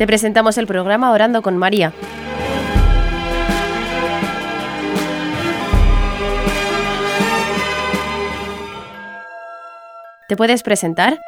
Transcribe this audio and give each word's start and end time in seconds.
Te 0.00 0.06
presentamos 0.06 0.56
el 0.56 0.66
programa 0.66 1.12
Orando 1.12 1.42
con 1.42 1.58
María. 1.58 1.92
¿Te 10.26 10.38
puedes 10.38 10.62
presentar? 10.62 11.20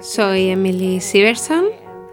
Soy 0.00 0.48
Emily 0.48 1.02
Siverson, 1.02 1.66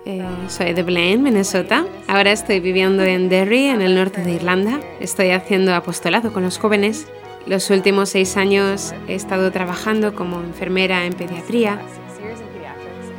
eh, 0.05 0.25
soy 0.49 0.73
de 0.73 0.83
Blaine, 0.83 1.23
Minnesota. 1.23 1.85
Ahora 2.09 2.33
estoy 2.33 2.59
viviendo 2.59 3.01
en 3.03 3.29
Derry, 3.29 3.67
en 3.67 3.81
el 3.81 3.95
norte 3.95 4.23
de 4.23 4.33
Irlanda. 4.33 4.81
Estoy 4.99 5.31
haciendo 5.31 5.73
apostolado 5.73 6.33
con 6.33 6.43
los 6.43 6.57
jóvenes. 6.57 7.07
Los 7.45 7.69
últimos 7.69 8.09
seis 8.09 8.37
años 8.37 8.93
he 9.07 9.15
estado 9.15 9.51
trabajando 9.51 10.15
como 10.15 10.39
enfermera 10.39 11.05
en 11.05 11.13
pediatría, 11.13 11.77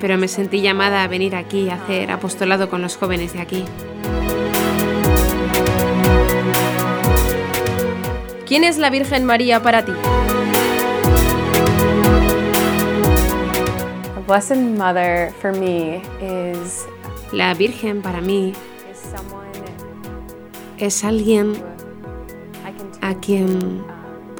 pero 0.01 0.17
me 0.17 0.29
sentí 0.29 0.63
llamada 0.63 1.03
a 1.03 1.09
venir 1.09 1.37
aquí 1.37 1.69
a 1.69 1.75
hacer 1.75 2.11
apostolado 2.11 2.71
con 2.71 2.81
los 2.81 2.97
jóvenes 2.97 3.35
de 3.35 3.41
aquí. 3.41 3.65
¿Quién 8.47 8.65
es 8.65 8.79
la 8.79 8.89
Virgen 8.89 9.27
María 9.27 9.63
para 9.63 9.85
ti? 9.85 9.93
La 17.33 17.53
Virgen 17.55 18.01
para 18.01 18.21
mí 18.23 18.53
es 20.79 21.05
alguien 21.05 21.53
a 23.03 23.15
quien 23.21 23.94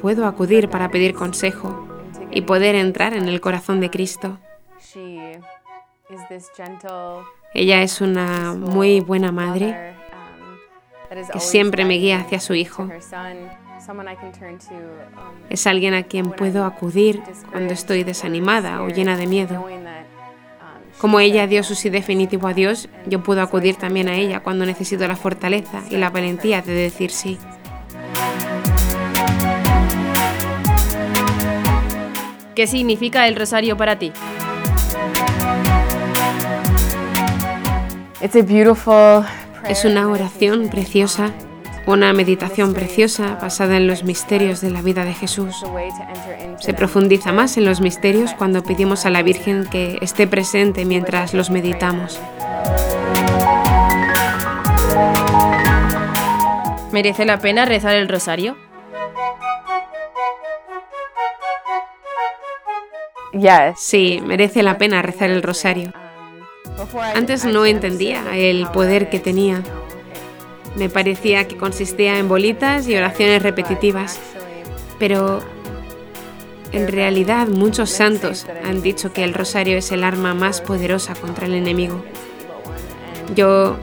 puedo 0.05 0.27
acudir 0.27 0.69
para 0.69 0.91
pedir 0.91 1.15
consejo 1.15 1.87
y 2.29 2.41
poder 2.41 2.75
entrar 2.75 3.15
en 3.15 3.27
el 3.27 3.41
corazón 3.41 3.79
de 3.79 3.89
Cristo. 3.89 4.37
Ella 7.55 7.81
es 7.81 8.01
una 8.01 8.53
muy 8.53 8.99
buena 8.99 9.31
madre 9.31 9.95
que 11.33 11.39
siempre 11.39 11.85
me 11.85 11.95
guía 11.95 12.19
hacia 12.19 12.39
su 12.39 12.53
hijo. 12.53 12.87
Es 15.49 15.65
alguien 15.65 15.95
a 15.95 16.03
quien 16.03 16.29
puedo 16.29 16.65
acudir 16.65 17.23
cuando 17.51 17.73
estoy 17.73 18.03
desanimada 18.03 18.83
o 18.83 18.89
llena 18.89 19.17
de 19.17 19.25
miedo. 19.25 19.65
Como 21.01 21.19
ella 21.19 21.47
dio 21.47 21.63
su 21.63 21.73
sí 21.73 21.89
definitivo 21.89 22.47
a 22.47 22.53
Dios, 22.53 22.89
yo 23.07 23.23
puedo 23.23 23.41
acudir 23.41 23.75
también 23.77 24.07
a 24.07 24.15
ella 24.17 24.41
cuando 24.41 24.67
necesito 24.67 25.07
la 25.07 25.15
fortaleza 25.15 25.81
y 25.89 25.97
la 25.97 26.11
valentía 26.11 26.61
de 26.61 26.73
decir 26.73 27.09
sí. 27.09 27.39
¿Qué 32.55 32.67
significa 32.67 33.27
el 33.27 33.35
rosario 33.35 33.77
para 33.77 33.99
ti? 33.99 34.11
Es 38.21 39.85
una 39.85 40.07
oración 40.07 40.69
preciosa 40.69 41.33
una 41.87 42.13
meditación 42.13 42.73
preciosa 42.73 43.37
basada 43.39 43.77
en 43.77 43.85
los 43.87 44.03
misterios 44.03 44.59
de 44.61 44.71
la 44.71 44.81
vida 44.81 45.05
de 45.05 45.13
Jesús. 45.13 45.63
Se 46.59 46.73
profundiza 46.73 47.31
más 47.31 47.57
en 47.57 47.65
los 47.65 47.79
misterios 47.79 48.33
cuando 48.33 48.63
pedimos 48.63 49.05
a 49.05 49.11
la 49.11 49.21
Virgen 49.21 49.65
que 49.69 49.99
esté 50.01 50.25
presente 50.25 50.85
mientras 50.85 51.33
los 51.33 51.51
meditamos. 51.51 52.19
¿Merece 56.91 57.25
la 57.25 57.39
pena 57.39 57.65
rezar 57.65 57.95
el 57.97 58.07
rosario? 58.07 58.55
Sí, 63.77 64.21
merece 64.25 64.63
la 64.63 64.77
pena 64.77 65.01
rezar 65.01 65.29
el 65.29 65.43
rosario. 65.43 65.91
Antes 67.15 67.45
no 67.45 67.65
entendía 67.65 68.35
el 68.35 68.67
poder 68.67 69.09
que 69.09 69.19
tenía 69.19 69.61
me 70.75 70.89
parecía 70.89 71.47
que 71.47 71.57
consistía 71.57 72.19
en 72.19 72.27
bolitas 72.27 72.87
y 72.87 72.95
oraciones 72.95 73.41
repetitivas, 73.41 74.19
pero 74.99 75.39
en 76.71 76.87
realidad 76.87 77.47
muchos 77.47 77.89
santos 77.89 78.45
han 78.63 78.81
dicho 78.81 79.13
que 79.13 79.23
el 79.23 79.33
rosario 79.33 79.77
es 79.77 79.91
el 79.91 80.03
arma 80.03 80.33
más 80.33 80.61
poderosa 80.61 81.15
contra 81.15 81.45
el 81.45 81.53
enemigo. 81.53 82.03
Yo 83.35 83.77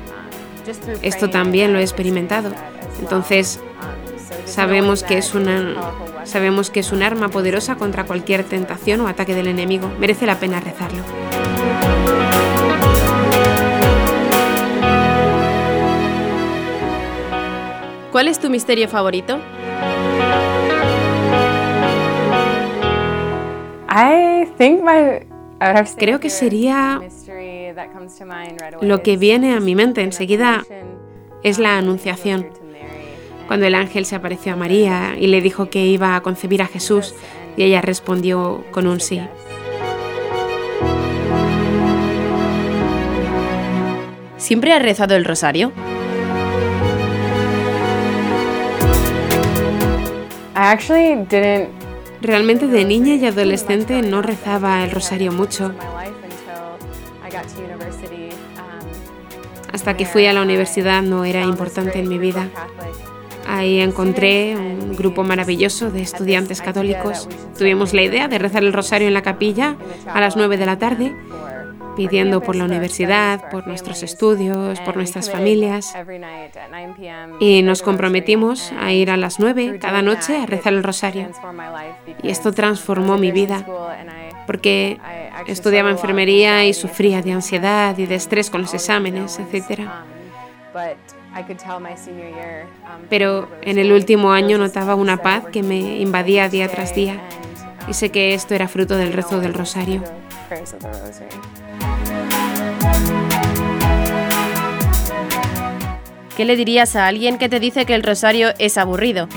esto 1.01 1.31
también 1.31 1.73
lo 1.73 1.79
he 1.79 1.83
experimentado. 1.83 2.53
Entonces, 3.01 3.59
sabemos 4.45 5.03
que 5.03 5.19
es 5.19 5.35
una 5.35 5.75
sabemos 6.25 6.71
que 6.71 6.81
es 6.81 6.93
un 6.93 7.03
arma 7.03 7.29
poderosa 7.29 7.77
contra 7.77 8.05
cualquier 8.05 8.45
tentación 8.45 9.01
o 9.01 9.09
ataque 9.09 9.35
del 9.35 9.49
enemigo. 9.49 9.91
Merece 9.99 10.27
la 10.27 10.39
pena 10.39 10.61
rezarlo. 10.61 11.03
¿Cuál 18.13 18.29
es 18.29 18.39
tu 18.39 18.51
misterio 18.51 18.89
favorito? 18.89 19.41
Creo 25.97 26.21
que 26.21 26.31
sería 26.31 27.01
lo 28.81 29.03
que 29.03 29.17
viene 29.17 29.55
a 29.55 29.61
mi 29.61 29.75
mente 29.75 30.03
enseguida 30.03 30.63
es 31.43 31.59
la 31.59 31.79
anunciación. 31.79 32.62
Cuando 33.53 33.67
el 33.67 33.75
ángel 33.75 34.07
se 34.07 34.17
apareció 34.17 34.55
a 34.55 34.57
María 34.57 35.15
y 35.21 35.27
le 35.27 35.43
dijo 35.43 35.69
que 35.69 35.85
iba 35.85 36.17
a 36.17 36.23
concebir 36.23 36.63
a 36.63 36.67
Jesús 36.67 37.15
y 37.55 37.65
ella 37.65 37.83
respondió 37.83 38.65
con 38.71 38.87
un 38.87 38.99
sí. 38.99 39.21
¿Siempre 44.39 44.73
has 44.73 44.81
rezado 44.81 45.17
el 45.17 45.27
rosario? 45.27 45.71
Realmente 52.23 52.67
de 52.69 52.85
niña 52.87 53.17
y 53.17 53.27
adolescente 53.27 54.01
no 54.01 54.23
rezaba 54.23 54.83
el 54.83 54.91
rosario 54.93 55.31
mucho. 55.31 55.75
Hasta 59.71 59.95
que 59.99 60.07
fui 60.07 60.25
a 60.25 60.33
la 60.33 60.41
universidad 60.41 61.03
no 61.03 61.27
era 61.27 61.43
importante 61.43 61.99
en 61.99 62.09
mi 62.09 62.17
vida. 62.17 62.49
Ahí 63.53 63.81
encontré 63.81 64.57
un 64.57 64.97
grupo 64.97 65.25
maravilloso 65.25 65.91
de 65.91 66.01
estudiantes 66.01 66.63
católicos. 66.63 67.29
Tuvimos 67.59 67.93
la 67.93 68.01
idea 68.01 68.27
de 68.27 68.39
rezar 68.39 68.65
el 68.65 68.73
rosario 68.73 69.09
en 69.09 69.15
la 69.15 69.21
capilla 69.21 69.77
a 70.07 70.23
las 70.23 70.37
9 70.37 70.57
de 70.57 70.65
la 70.65 70.79
tarde 70.79 71.15
pidiendo 71.95 72.41
por 72.41 72.57
la 72.57 72.65
universidad, 72.65 73.51
por 73.51 73.67
nuestros 73.67 74.03
estudios, 74.03 74.81
por 74.81 74.97
nuestras 74.97 75.31
familias. 75.31 75.95
Y 77.41 77.61
nos 77.61 77.83
comprometimos 77.83 78.73
a 78.81 78.91
ir 78.93 79.11
a 79.11 79.19
las 79.19 79.39
nueve 79.39 79.79
cada 79.79 80.01
noche 80.01 80.39
a 80.39 80.47
rezar 80.47 80.73
el 80.73 80.83
rosario. 80.83 81.29
Y 82.23 82.31
esto 82.31 82.53
transformó 82.53 83.19
mi 83.19 83.33
vida, 83.33 83.67
porque 84.47 84.99
estudiaba 85.47 85.91
enfermería 85.91 86.65
y 86.65 86.73
sufría 86.73 87.21
de 87.21 87.33
ansiedad 87.33 87.99
y 87.99 88.07
de 88.07 88.15
estrés 88.15 88.49
con 88.49 88.63
los 88.63 88.73
exámenes, 88.73 89.39
etc. 89.39 89.83
Pero 93.09 93.49
en 93.63 93.79
el 93.79 93.93
último 93.93 94.33
año 94.33 94.59
notaba 94.59 94.95
una 94.95 95.19
paz 95.19 95.45
que 95.53 95.63
me 95.63 95.99
invadía 95.99 96.49
día 96.49 96.69
tras 96.69 96.95
día 96.95 97.21
y 97.89 97.95
sé 97.95 98.11
que 98.11 98.35
esto 98.35 98.55
era 98.55 98.69
fruto 98.69 98.97
del 98.97 99.13
rezo 99.13 99.41
del 99.41 99.55
rosario. 99.55 100.03
¿Qué 106.37 106.45
le 106.45 106.57
dirías 106.57 106.97
a 106.97 107.07
alguien 107.07 107.39
que 107.39 107.49
te 107.49 107.61
dice 107.61 107.85
que 107.85 107.95
el 107.95 108.03
rosario 108.03 108.49
es 108.59 108.79
aburrido? 108.79 109.29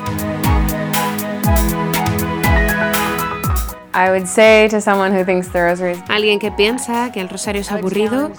Alguien 6.10 6.40
que 6.40 6.52
piensa 6.52 7.12
que 7.12 7.22
el 7.22 7.30
rosario 7.30 7.62
es 7.62 7.72
aburrido, 7.72 8.32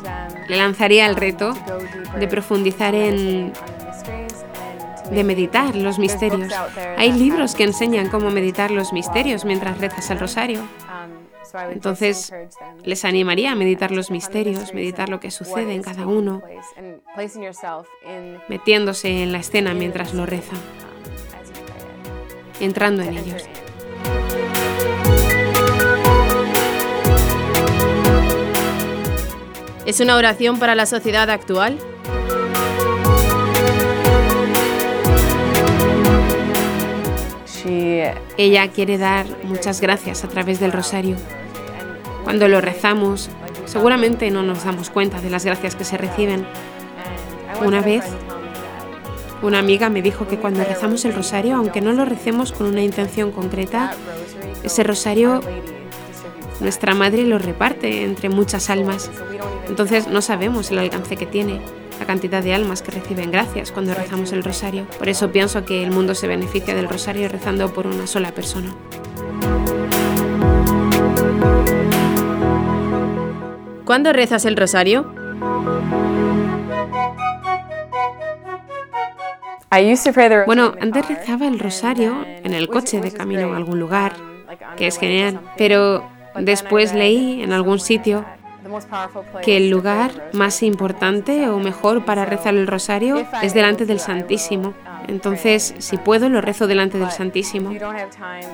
le 0.48 0.56
lanzaría 0.56 1.06
el 1.06 1.16
reto 1.16 1.54
de 2.18 2.28
profundizar 2.28 2.94
en 2.94 3.52
de 5.10 5.24
meditar 5.24 5.76
los 5.76 5.98
misterios. 5.98 6.52
Hay 6.96 7.12
libros 7.12 7.54
que 7.54 7.64
enseñan 7.64 8.08
cómo 8.08 8.30
meditar 8.30 8.70
los 8.70 8.92
misterios 8.92 9.44
mientras 9.44 9.78
rezas 9.78 10.10
el 10.10 10.18
rosario. 10.18 10.66
Entonces, 11.70 12.32
les 12.84 13.04
animaría 13.04 13.52
a 13.52 13.54
meditar 13.54 13.90
los 13.90 14.10
misterios, 14.10 14.74
meditar 14.74 15.08
lo 15.08 15.20
que 15.20 15.30
sucede 15.30 15.74
en 15.74 15.82
cada 15.82 16.06
uno, 16.06 16.42
metiéndose 18.48 19.22
en 19.22 19.32
la 19.32 19.38
escena 19.38 19.72
mientras 19.72 20.12
lo 20.12 20.26
rezan, 20.26 20.58
entrando 22.60 23.02
en 23.02 23.16
ellos. 23.16 23.48
¿Es 29.86 30.00
una 30.00 30.16
oración 30.16 30.58
para 30.58 30.74
la 30.74 30.84
sociedad 30.84 31.30
actual? 31.30 31.78
Ella 38.38 38.68
quiere 38.68 38.98
dar 38.98 39.26
muchas 39.44 39.80
gracias 39.80 40.22
a 40.24 40.28
través 40.28 40.60
del 40.60 40.72
rosario. 40.72 41.16
Cuando 42.24 42.48
lo 42.48 42.60
rezamos, 42.60 43.30
seguramente 43.64 44.30
no 44.30 44.42
nos 44.42 44.64
damos 44.64 44.90
cuenta 44.90 45.20
de 45.20 45.30
las 45.30 45.44
gracias 45.44 45.74
que 45.74 45.84
se 45.84 45.96
reciben. 45.96 46.46
Una 47.64 47.80
vez, 47.80 48.04
una 49.40 49.58
amiga 49.58 49.88
me 49.88 50.02
dijo 50.02 50.28
que 50.28 50.36
cuando 50.36 50.64
rezamos 50.64 51.04
el 51.06 51.14
rosario, 51.14 51.56
aunque 51.56 51.80
no 51.80 51.92
lo 51.92 52.04
recemos 52.04 52.52
con 52.52 52.66
una 52.66 52.82
intención 52.82 53.32
concreta, 53.32 53.94
ese 54.62 54.82
rosario 54.82 55.40
nuestra 56.60 56.94
madre 56.94 57.24
lo 57.24 57.38
reparte 57.38 58.04
entre 58.04 58.28
muchas 58.28 58.70
almas. 58.70 59.10
Entonces 59.68 60.08
no 60.08 60.22
sabemos 60.22 60.70
el 60.70 60.78
alcance 60.78 61.16
que 61.16 61.26
tiene, 61.26 61.60
la 61.98 62.06
cantidad 62.06 62.42
de 62.42 62.54
almas 62.54 62.82
que 62.82 62.92
reciben 62.92 63.30
gracias 63.30 63.72
cuando 63.72 63.94
rezamos 63.94 64.32
el 64.32 64.44
rosario. 64.44 64.86
Por 64.98 65.08
eso 65.08 65.32
pienso 65.32 65.64
que 65.64 65.82
el 65.82 65.90
mundo 65.90 66.14
se 66.14 66.26
beneficia 66.26 66.74
del 66.74 66.88
rosario 66.88 67.28
rezando 67.28 67.72
por 67.72 67.86
una 67.86 68.06
sola 68.06 68.32
persona. 68.32 68.74
¿Cuándo 73.84 74.12
rezas 74.12 74.44
el 74.44 74.56
rosario? 74.56 75.12
Bueno, 80.46 80.74
antes 80.80 81.06
rezaba 81.06 81.46
el 81.46 81.58
rosario 81.58 82.24
en 82.24 82.54
el 82.54 82.68
coche 82.68 83.00
de 83.00 83.12
camino 83.12 83.52
a 83.52 83.56
algún 83.56 83.78
lugar, 83.78 84.14
que 84.76 84.86
es 84.86 84.98
genial, 84.98 85.40
pero 85.56 86.15
después 86.40 86.94
leí 86.94 87.42
en 87.42 87.52
algún 87.52 87.78
sitio 87.78 88.24
que 89.42 89.56
el 89.56 89.70
lugar 89.70 90.30
más 90.32 90.62
importante 90.62 91.48
o 91.48 91.58
mejor 91.58 92.04
para 92.04 92.24
rezar 92.24 92.54
el 92.54 92.66
rosario 92.66 93.24
es 93.42 93.54
delante 93.54 93.86
del 93.86 94.00
Santísimo. 94.00 94.74
Entonces, 95.08 95.74
si 95.78 95.96
puedo, 95.96 96.28
lo 96.28 96.40
rezo 96.40 96.66
delante 96.66 96.98
del 96.98 97.10
Santísimo. 97.10 97.72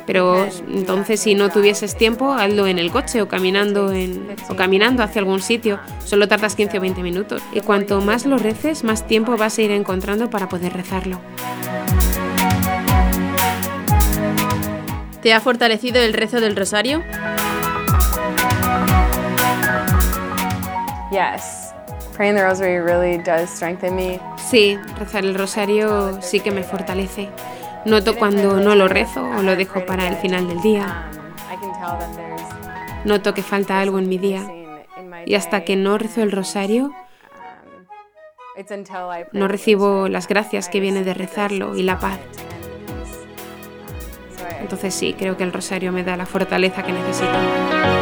Pero 0.06 0.46
entonces, 0.68 1.20
si 1.20 1.34
no 1.34 1.48
tuvieses 1.48 1.96
tiempo, 1.96 2.32
hazlo 2.32 2.66
en 2.66 2.78
el 2.78 2.90
coche 2.90 3.22
o 3.22 3.28
caminando, 3.28 3.92
o 4.48 4.54
caminando 4.56 5.02
hacia 5.02 5.20
algún 5.20 5.40
sitio. 5.40 5.80
Solo 6.04 6.28
tardas 6.28 6.56
15 6.56 6.78
o 6.78 6.80
20 6.80 7.02
minutos. 7.02 7.42
Y 7.52 7.60
cuanto 7.60 8.00
más 8.00 8.26
lo 8.26 8.38
reces, 8.38 8.84
más 8.84 9.06
tiempo 9.06 9.36
vas 9.36 9.58
a 9.58 9.62
ir 9.62 9.70
encontrando 9.70 10.28
para 10.28 10.48
poder 10.48 10.74
rezarlo. 10.74 11.20
¿Te 15.22 15.32
ha 15.32 15.40
fortalecido 15.40 16.02
el 16.02 16.12
rezo 16.12 16.40
del 16.40 16.56
rosario? 16.56 17.02
Yes. 21.12 21.74
Praying 22.16 22.36
the 22.36 22.42
rosary 22.42 22.80
really 22.80 23.18
does 23.18 23.50
strengthen 23.50 23.96
me. 23.96 24.18
Sí, 24.38 24.78
rezar 24.98 25.24
el 25.24 25.34
rosario 25.34 26.22
sí 26.22 26.40
que 26.40 26.50
me 26.50 26.62
fortalece. 26.62 27.28
Noto 27.84 28.16
cuando 28.16 28.60
no 28.60 28.74
lo 28.74 28.88
rezo 28.88 29.22
o 29.22 29.42
lo 29.42 29.54
dejo 29.54 29.84
para 29.84 30.08
el 30.08 30.16
final 30.16 30.48
del 30.48 30.62
día. 30.62 31.10
Noto 33.04 33.34
que 33.34 33.42
falta 33.42 33.80
algo 33.80 33.98
en 33.98 34.08
mi 34.08 34.16
día. 34.16 34.40
Y 35.26 35.34
hasta 35.34 35.64
que 35.64 35.76
no 35.76 35.98
rezo 35.98 36.22
el 36.22 36.32
rosario, 36.32 36.92
no 39.32 39.48
recibo 39.48 40.08
las 40.08 40.28
gracias 40.28 40.70
que 40.70 40.80
viene 40.80 41.04
de 41.04 41.12
rezarlo 41.12 41.76
y 41.76 41.82
la 41.82 41.98
paz. 41.98 42.18
Entonces 44.60 44.94
sí, 44.94 45.14
creo 45.18 45.36
que 45.36 45.44
el 45.44 45.52
rosario 45.52 45.92
me 45.92 46.04
da 46.04 46.16
la 46.16 46.24
fortaleza 46.24 46.82
que 46.82 46.92
necesito. 46.92 48.01